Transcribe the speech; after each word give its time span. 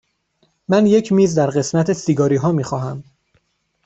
من 0.69 0.87
یک 0.87 1.11
میز 1.11 1.35
در 1.37 1.47
قسمت 1.49 1.93
سیگاری 1.93 2.35
ها 2.35 2.51
می 2.51 2.63
خواهم. 2.63 3.03